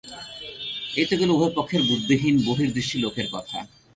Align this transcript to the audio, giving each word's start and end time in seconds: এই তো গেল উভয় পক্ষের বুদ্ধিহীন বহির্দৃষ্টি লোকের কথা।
এই 0.95 1.05
তো 1.09 1.15
গেল 1.19 1.29
উভয় 1.33 1.53
পক্ষের 1.57 1.81
বুদ্ধিহীন 1.89 2.35
বহির্দৃষ্টি 2.47 2.97
লোকের 3.03 3.27
কথা। 3.33 3.57